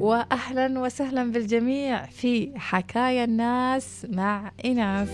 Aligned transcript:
واهلا 0.00 0.80
وسهلا 0.80 1.32
بالجميع 1.32 2.06
في 2.06 2.58
حكايا 2.58 3.24
الناس 3.24 4.06
مع 4.08 4.52
ايناس 4.64 5.08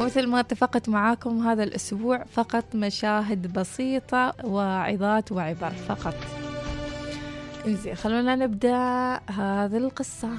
ومثل 0.00 0.26
ما 0.26 0.40
اتفقت 0.40 0.88
معاكم 0.88 1.38
هذا 1.46 1.62
الأسبوع 1.62 2.24
فقط 2.24 2.64
مشاهد 2.74 3.52
بسيطة 3.52 4.34
وعظات 4.44 5.32
وعبر 5.32 5.70
فقط. 5.70 6.14
إنزين 7.66 7.94
خلونا 7.94 8.36
نبدأ 8.36 8.76
هذه 9.30 9.76
القصة. 9.76 10.30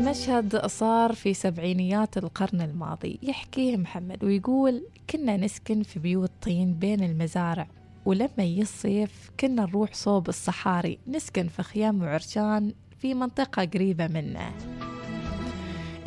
مشهد 0.00 0.66
صار 0.66 1.12
في 1.12 1.34
سبعينيات 1.34 2.18
القرن 2.18 2.60
الماضي 2.60 3.18
يحكيه 3.22 3.76
محمد 3.76 4.24
ويقول 4.24 4.82
كنا 5.10 5.36
نسكن 5.36 5.82
في 5.82 5.98
بيوت 5.98 6.30
طين 6.42 6.74
بين 6.74 7.02
المزارع. 7.02 7.66
ولما 8.06 8.44
يصيف 8.44 9.30
كنا 9.40 9.62
نروح 9.62 9.94
صوب 9.94 10.28
الصحاري 10.28 10.98
نسكن 11.08 11.48
في 11.48 11.62
خيام 11.62 12.02
وعرشان 12.02 12.72
في 12.98 13.14
منطقة 13.14 13.64
قريبة 13.64 14.06
منه. 14.06 14.52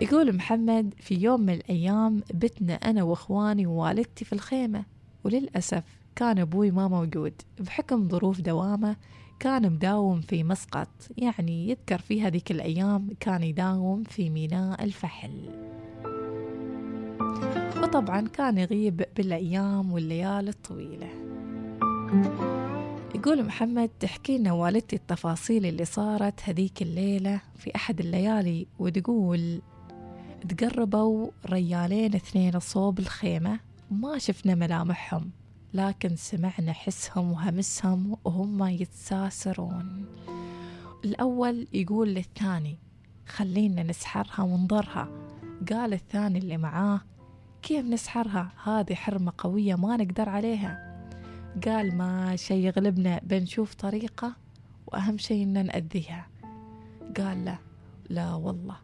يقول 0.01 0.35
محمد 0.35 0.93
في 0.97 1.15
يوم 1.15 1.41
من 1.41 1.53
الأيام 1.53 2.21
بتنا 2.33 2.73
أنا 2.73 3.03
وإخواني 3.03 3.65
ووالدتي 3.65 4.25
في 4.25 4.33
الخيمة 4.33 4.83
وللأسف 5.23 5.83
كان 6.15 6.39
أبوي 6.39 6.71
ما 6.71 6.87
موجود. 6.87 7.33
بحكم 7.59 8.09
ظروف 8.09 8.41
دوامه 8.41 8.95
كان 9.39 9.71
مداوم 9.71 10.21
في 10.21 10.43
مسقط. 10.43 10.89
يعني 11.17 11.69
يذكر 11.69 11.97
في 11.97 12.21
هذيك 12.21 12.51
الأيام 12.51 13.09
كان 13.19 13.43
يداوم 13.43 14.03
في 14.03 14.29
ميناء 14.29 14.83
الفحل. 14.83 15.49
وطبعا 17.83 18.27
كان 18.27 18.57
يغيب 18.57 19.05
بالأيام 19.17 19.91
والليالي 19.91 20.49
الطويلة. 20.49 21.34
يقول 23.15 23.45
محمد 23.45 23.89
تحكي 23.99 24.37
لنا 24.37 24.51
والدتي 24.51 24.95
التفاصيل 24.95 25.65
اللي 25.65 25.85
صارت 25.85 26.39
هذيك 26.43 26.81
الليلة 26.81 27.41
في 27.55 27.75
أحد 27.75 27.99
الليالي 27.99 28.67
وتقول 28.79 29.61
تقربوا 30.49 31.29
ريالين 31.45 32.15
اثنين 32.15 32.59
صوب 32.59 32.99
الخيمة 32.99 33.59
ما 33.91 34.17
شفنا 34.17 34.55
ملامحهم 34.55 35.31
لكن 35.73 36.15
سمعنا 36.15 36.73
حسهم 36.73 37.31
وهمسهم 37.31 38.17
وهم 38.23 38.63
يتساسرون. 38.63 40.05
الأول 41.05 41.67
يقول 41.73 42.09
للثاني 42.09 42.77
خلينا 43.27 43.83
نسحرها 43.83 44.43
ونضرها. 44.43 45.07
قال 45.71 45.93
الثاني 45.93 46.39
اللي 46.39 46.57
معاه 46.57 47.01
كيف 47.61 47.85
نسحرها؟ 47.85 48.51
هذه 48.63 48.93
حرمة 48.93 49.33
قوية 49.37 49.75
ما 49.75 49.97
نقدر 49.97 50.29
عليها. 50.29 50.84
قال 51.63 51.97
ما 51.97 52.35
شي 52.35 52.63
يغلبنا 52.63 53.19
بنشوف 53.23 53.73
طريقة 53.73 54.35
وأهم 54.87 55.17
شي 55.17 55.43
إن 55.43 55.65
نأذيها. 55.65 56.27
قال 57.17 57.45
لا 57.45 57.57
لا 58.09 58.33
والله. 58.33 58.77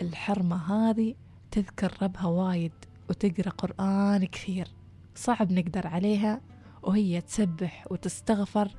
الحرمة 0.00 0.56
هذه 0.56 1.14
تذكر 1.50 1.92
ربها 2.02 2.26
وايد 2.26 2.72
وتقرأ 3.10 3.50
قرآن 3.50 4.24
كثير. 4.24 4.68
صعب 5.14 5.52
نقدر 5.52 5.86
عليها 5.86 6.40
وهي 6.82 7.20
تسبح 7.20 7.86
وتستغفر 7.90 8.70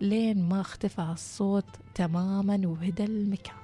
لين 0.00 0.48
ما 0.48 0.60
اختفى 0.60 1.02
الصوت 1.02 1.76
تماما 1.94 2.60
وهدى 2.64 3.04
المكان. 3.04 3.54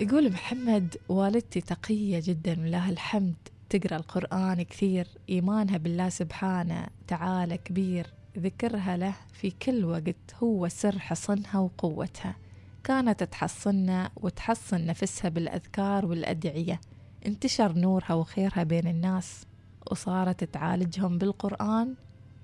يقول 0.00 0.32
محمد 0.32 0.96
والدتي 1.08 1.60
تقية 1.60 2.20
جدا 2.24 2.60
ولها 2.60 2.90
الحمد. 2.90 3.51
تقرأ 3.72 3.96
القرآن 3.96 4.62
كثير 4.62 5.06
إيمانها 5.28 5.76
بالله 5.76 6.08
سبحانه 6.08 6.86
تعالى 7.08 7.56
كبير 7.58 8.06
ذكرها 8.38 8.96
له 8.96 9.14
في 9.32 9.50
كل 9.50 9.84
وقت 9.84 10.34
هو 10.42 10.68
سر 10.68 10.98
حصنها 10.98 11.58
وقوتها. 11.58 12.36
كانت 12.84 13.22
تحصنا 13.22 14.10
وتحصن 14.16 14.86
نفسها 14.86 15.28
بالأذكار 15.28 16.06
والأدعية. 16.06 16.80
انتشر 17.26 17.72
نورها 17.72 18.14
وخيرها 18.14 18.62
بين 18.62 18.86
الناس. 18.86 19.46
وصارت 19.90 20.44
تعالجهم 20.44 21.18
بالقرآن 21.18 21.94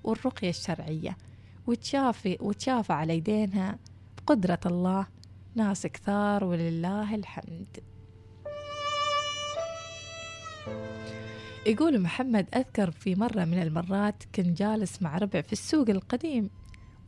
والرقية 0.03 0.49
الشرعية. 0.49 1.17
وتشافي 1.67 2.37
وتشافى 2.41 2.93
على 2.93 3.17
يدينها 3.17 3.77
بقدرة 4.17 4.59
الله. 4.65 5.07
ناس 5.55 5.87
كثار 5.87 6.43
ولله 6.43 7.15
الحمد. 7.15 7.77
يقول 11.65 12.01
محمد 12.01 12.47
أذكر 12.55 12.91
في 12.91 13.15
مرة 13.15 13.45
من 13.45 13.61
المرات 13.61 14.23
كنت 14.35 14.57
جالس 14.57 15.01
مع 15.01 15.17
ربع 15.17 15.41
في 15.41 15.53
السوق 15.53 15.89
القديم 15.89 16.49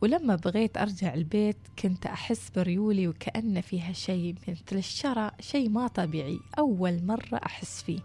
ولما 0.01 0.35
بغيت 0.35 0.77
أرجع 0.77 1.13
البيت 1.13 1.57
كنت 1.79 2.05
أحس 2.05 2.49
بريولي 2.49 3.07
وكأن 3.07 3.61
فيها 3.61 3.93
شيء 3.93 4.35
مثل 4.47 4.77
الشرى 4.77 5.31
شيء 5.39 5.69
ما 5.69 5.87
طبيعي 5.87 6.39
أول 6.59 7.05
مرة 7.05 7.39
أحس 7.45 7.83
فيه. 7.83 7.99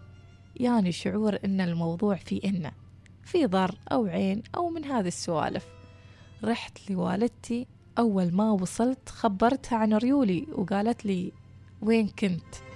يعني 0.55 0.91
شعور 0.91 1.37
إن 1.45 1.61
الموضوع 1.61 2.15
في 2.15 2.41
إنه 2.45 2.71
في 3.23 3.45
ضر 3.45 3.75
أو 3.91 4.05
عين 4.05 4.43
أو 4.55 4.69
من 4.69 4.85
هذه 4.85 5.07
السوالف. 5.07 5.65
رحت 6.43 6.91
لوالدتي 6.91 7.67
أول 7.97 8.33
ما 8.33 8.51
وصلت 8.51 9.09
خبرتها 9.09 9.77
عن 9.77 9.93
ريولي 9.93 10.47
وقالت 10.51 11.05
لي 11.05 11.31
وين 11.81 12.07
كنت؟ 12.07 12.66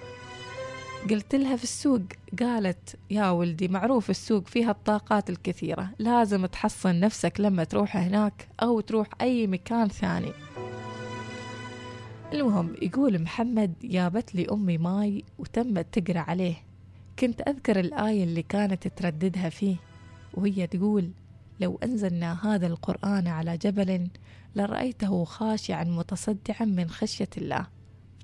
قلت 1.10 1.36
لها 1.36 1.56
في 1.56 1.64
السوق 1.64 2.02
قالت 2.40 2.96
يا 3.10 3.30
ولدي 3.30 3.68
معروف 3.68 4.10
السوق 4.10 4.48
فيها 4.48 4.72
الطاقات 4.72 5.30
الكثيرة 5.30 5.90
لازم 6.00 6.46
تحصن 6.46 7.00
نفسك 7.00 7.40
لما 7.40 7.64
تروح 7.64 7.98
هناك 7.98 8.48
أو 8.62 8.80
تروح 8.80 9.08
أي 9.22 9.48
مكان 9.48 9.88
ثاني. 9.88 10.32
المهم 12.34 12.76
يقول 12.82 13.22
محمد 13.22 13.74
جابت 13.84 14.36
لي 14.36 14.48
أمي 14.52 14.78
ماي 14.78 15.24
وتمت 15.40 16.00
تقرأ 16.00 16.20
عليه. 16.20 16.56
كنت 17.20 17.42
أذكر 17.42 17.80
الآية 17.80 18.24
اللي 18.24 18.42
كانت 18.44 18.88
ترددها 18.88 19.50
فيه 19.50 19.76
وهي 20.34 20.68
تقول 20.68 21.12
لو 21.60 21.80
أنزلنا 21.84 22.54
هذا 22.54 22.68
القرآن 22.68 23.28
على 23.28 23.58
جبل 23.58 24.08
لرأيته 24.56 25.24
خاشعا 25.24 25.84
متصدعا 25.84 26.66
من 26.66 26.90
خشية 26.90 27.30
الله. 27.38 27.68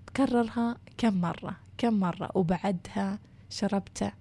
تكررها 0.08 0.78
كم 0.98 1.22
مرة. 1.22 1.67
كم 1.78 2.00
مرة 2.00 2.30
وبعدها 2.36 3.20
شربته 3.50 4.12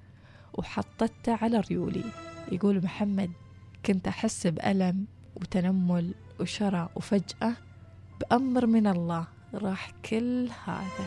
وحطته 0.55 1.39
على 1.43 1.61
ريولي. 1.61 2.05
يقول 2.53 2.85
محمد 2.85 3.31
كنت 3.87 4.09
أحس 4.09 4.47
بألم 4.47 5.07
وتنمل 5.37 6.15
وشرى 6.41 6.89
وفجأة 6.97 7.53
بأمر 8.21 8.67
من 8.67 8.87
الله 8.87 9.27
راح 9.55 9.91
كل 10.11 10.49
هذا. 10.65 11.07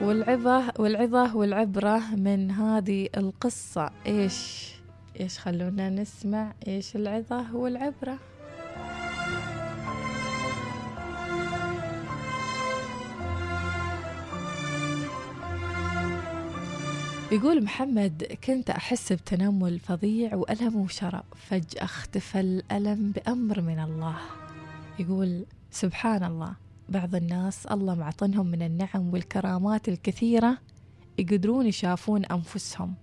والعظة 0.00 0.72
والعظة 0.78 1.36
والعبرة 1.36 2.14
من 2.14 2.50
هذه 2.50 3.08
القصة. 3.16 3.90
إيش 4.06 4.72
إيش 5.20 5.38
خلونا 5.38 5.90
نسمع؟ 5.90 6.52
إيش 6.66 6.96
العظة 6.96 7.56
والعبرة؟ 7.56 8.18
يقول 17.32 17.64
محمد 17.64 18.38
كنت 18.44 18.70
أحس 18.70 19.12
بتنمل 19.12 19.78
فظيع 19.78 20.34
وألم 20.34 20.76
وشرى 20.76 21.22
فجأة 21.36 21.84
اختفى 21.84 22.40
الألم 22.40 23.12
بأمر 23.12 23.60
من 23.60 23.78
الله. 23.78 24.16
يقول 24.98 25.44
سبحان 25.70 26.24
الله 26.24 26.54
بعض 26.88 27.14
الناس 27.14 27.66
الله 27.66 27.94
معطنهم 27.94 28.46
من 28.46 28.62
النعم 28.62 29.12
والكرامات 29.12 29.88
الكثيرة 29.88 30.58
يقدرون 31.18 31.66
يشافون 31.66 32.24
أنفسهم 32.24 32.94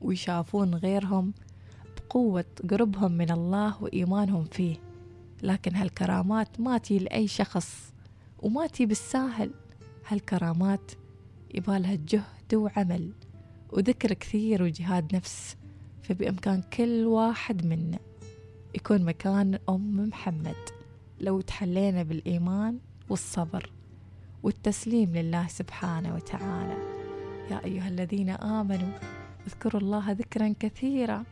ويشافون 0.00 0.74
غيرهم 0.74 1.32
بقوة 1.96 2.44
قربهم 2.70 3.12
من 3.12 3.30
الله 3.30 3.82
وإيمانهم 3.82 4.44
فيه 4.44 4.76
لكن 5.42 5.74
هالكرامات 5.74 6.60
ما 6.60 6.78
تي 6.78 6.98
لأي 6.98 7.28
شخص 7.28 7.92
وما 8.42 8.66
تي 8.66 8.86
بالساهل 8.86 9.50
هالكرامات 10.08 10.92
يبالها 11.54 11.94
جهد 12.08 12.54
وعمل. 12.54 13.12
وذكر 13.72 14.12
كثير 14.12 14.62
وجهاد 14.62 15.14
نفس 15.14 15.56
فبإمكان 16.02 16.62
كل 16.62 17.06
واحد 17.06 17.66
منا 17.66 17.98
يكون 18.74 19.04
مكان 19.04 19.58
أم 19.68 20.08
محمد. 20.08 20.56
لو 21.20 21.40
تحلينا 21.40 22.02
بالإيمان 22.02 22.78
والصبر 23.08 23.70
والتسليم 24.42 25.16
لله 25.16 25.46
سبحانه 25.48 26.14
وتعالى. 26.14 26.76
يا 27.50 27.64
أيها 27.64 27.88
الذين 27.88 28.30
آمنوا 28.30 28.92
اذكروا 29.46 29.80
الله 29.80 30.12
ذكرا 30.12 30.54
كثيرا 30.60 31.24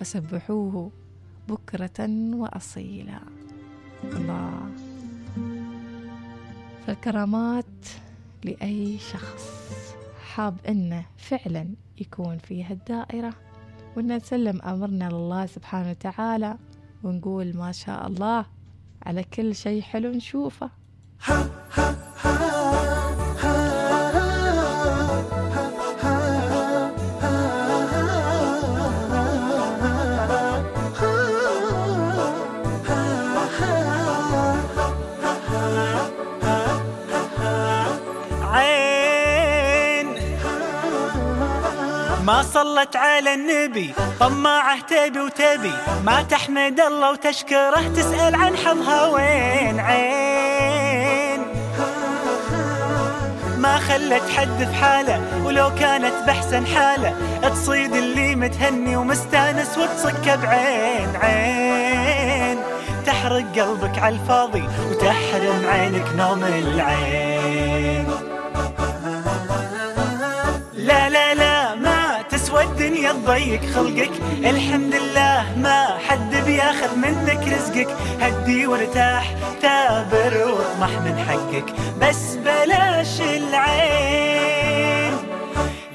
وسبحوه 0.00 0.90
بكرة 1.48 2.08
وأصيلا. 2.34 3.20
الله. 4.04 4.70
فالكرامات 6.86 7.86
لأي 8.44 8.98
شخص. 8.98 9.83
حاب 10.34 10.56
إنه 10.68 11.06
فعلا 11.16 11.74
يكون 12.00 12.38
في 12.38 12.64
هالدائرة. 12.64 13.34
وإن 13.96 14.16
نسلم 14.16 14.62
أمرنا 14.62 15.08
لله 15.08 15.46
سبحانه 15.46 15.90
وتعالى 15.90 16.58
ونقول 17.02 17.56
ما 17.56 17.72
شاء 17.72 18.06
الله 18.06 18.46
على 19.06 19.24
كل 19.24 19.54
شيء 19.54 19.82
حلو 19.82 20.10
نشوفه. 20.10 20.70
ما 42.24 42.42
صلت 42.42 42.96
على 42.96 43.34
النبي 43.34 43.94
طماعه 44.20 44.80
تبي 44.80 45.20
وتبي. 45.20 45.72
ما 46.04 46.22
تحمد 46.22 46.80
الله 46.80 47.10
وتشكره 47.10 47.92
تسأل 47.96 48.34
عن 48.34 48.56
حظها 48.56 49.06
وين؟ 49.06 49.80
عين. 49.80 51.40
ما 53.58 53.78
خلت 53.78 54.22
حد 54.36 54.58
في 54.58 54.74
حاله 54.74 55.20
ولو 55.44 55.74
كانت 55.74 56.14
بحسن 56.26 56.66
حاله. 56.66 57.14
تصيد 57.42 57.94
اللي 57.94 58.34
متهني 58.34 58.96
ومستانس 58.96 59.78
وتصك 59.78 60.38
بعين 60.42 61.16
عين. 61.16 62.58
تحرق 63.06 63.58
قلبك 63.58 63.98
على 63.98 64.14
الفاضي 64.14 64.68
وتحرم 64.90 65.64
عينك 65.68 66.06
نوم 66.16 66.44
العين. 66.44 67.73
الدنيا 72.84 73.12
تضيق 73.12 73.60
خلقك. 73.74 74.10
الحمد 74.44 74.94
لله 74.94 75.46
ما 75.56 75.98
حد 76.08 76.36
بياخذ 76.46 76.96
منك 76.96 77.48
رزقك. 77.48 77.88
هدي 78.20 78.66
وارتاح 78.66 79.34
تابر 79.62 80.34
واطمح 80.46 80.90
من 80.90 81.18
حقك. 81.28 81.64
بس 82.00 82.34
بلاش 82.34 83.20
العين. 83.20 85.14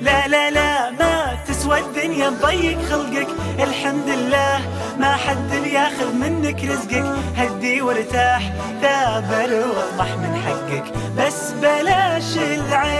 لا 0.02 0.28
لا 0.28 0.50
لا 0.50 0.90
ما 0.92 1.38
تسوى 1.48 1.80
الدنيا 1.80 2.30
تضيق 2.30 2.80
خلقك. 2.90 3.28
الحمد 3.60 4.10
لله 4.10 4.60
ما 5.00 5.16
حد 5.16 5.52
بياخذ 5.64 6.14
منك 6.14 6.64
رزقك. 6.64 7.06
هدي 7.38 7.82
وارتاح 7.82 8.54
تابر 8.82 9.52
واطمح 9.54 10.12
من 10.18 10.42
حقك. 10.46 10.94
بس 11.18 11.52
بلاش 11.62 12.38
العين. 12.38 12.99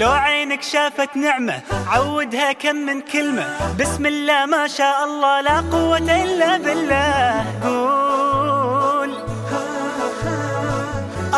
لو 0.00 0.10
عينك 0.10 0.62
شافت 0.62 1.16
نعمة 1.16 1.60
عودها 1.86 2.52
كم 2.52 2.76
من 2.76 3.00
كلمة. 3.00 3.46
بسم 3.80 4.06
الله 4.06 4.46
ما 4.46 4.66
شاء 4.66 5.04
الله 5.04 5.40
لا 5.40 5.60
قوة 5.60 6.22
إلا 6.24 6.56
بالله. 6.56 7.44
قول. 7.64 9.10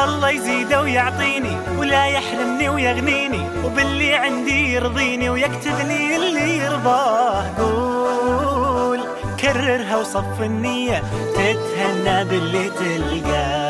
الله 0.05 0.31
يزيده 0.31 0.81
ويعطيني 0.81 1.56
ولا 1.79 2.06
يحرمني 2.06 2.69
ويغنيني 2.69 3.43
وباللي 3.64 4.14
عندي 4.14 4.73
يرضيني 4.75 5.31
ويكتب 5.31 5.79
لي 5.88 6.17
اللي 6.17 6.58
يرضاه 6.58 7.44
قول. 7.58 9.00
كررها 9.41 9.97
وصف 9.97 10.41
النية 10.41 11.03
تتهنى 11.35 12.25
باللي 12.25 12.70
تلقاه. 12.70 13.62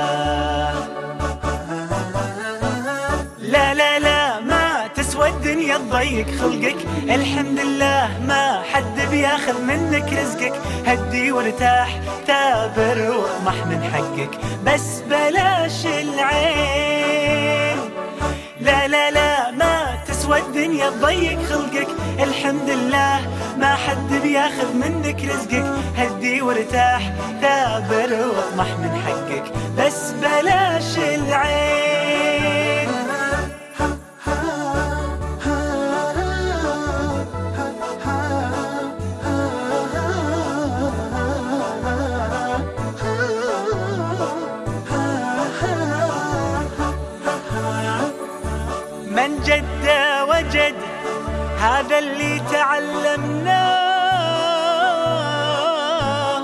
الدنيا 5.43 5.79
تضيق 5.79 6.27
خلقك. 6.41 6.77
الحمد 7.03 7.59
لله 7.59 8.11
ما 8.27 8.62
حد 8.73 9.11
بياخذ 9.11 9.62
منك 9.62 10.12
رزقك. 10.12 10.53
هدي 10.87 11.33
وارتاح 11.33 12.00
تابر 12.27 13.11
واطمح 13.11 13.67
من 13.67 13.91
حقك. 13.93 14.31
بس 14.67 15.03
بلاش 15.11 15.87
العين. 15.87 17.79
لا 18.61 18.89
لا 18.89 19.11
لا 19.11 19.50
ما 19.50 19.99
تسوى 20.09 20.39
الدنيا 20.39 20.91
تضيق 20.91 21.43
خلقك. 21.43 21.88
الحمد 22.23 22.71
لله 22.71 23.21
ما 23.59 23.75
حد 23.75 24.11
بياخذ 24.23 24.75
منك 24.75 25.25
رزقك. 25.25 25.65
هدي 25.97 26.43
وارتاح 26.43 27.12
تابر 27.43 28.12
واطمح 28.37 28.71
من 28.83 29.03
حقك. 29.06 29.53
بس 29.79 30.11
بلاش 30.23 30.99
العين. 30.99 32.01
اللي 52.02 52.43
تعلمناه 52.52 53.72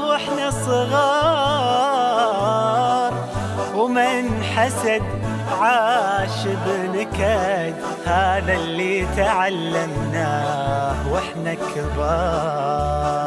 وإحنا 0.09 0.51
صغار. 0.51 1.49
ومن 3.75 4.43
حسد 4.57 5.03
عاش 5.61 6.47
بنكد 6.67 7.75
هذا 8.07 8.55
اللي 8.55 9.07
تعلمناه 9.17 11.13
وإحنا 11.13 11.55
كبار. 11.55 13.19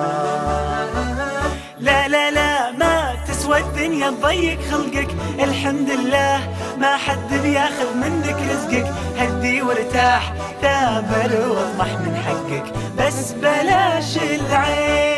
تضيق 4.01 4.59
خلقك. 4.71 5.07
الحمد 5.39 5.89
لله 5.89 6.49
ما 6.77 6.97
حد 6.97 7.33
بياخذ 7.43 7.95
منك 7.95 8.35
رزقك. 8.51 8.93
هدي 9.17 9.61
وارتاح 9.61 10.33
تابر 10.61 11.49
واطمح 11.49 11.91
من 11.99 12.15
حقك. 12.15 12.73
بس 12.97 13.31
بلاش 13.31 14.17
العين. 14.17 15.10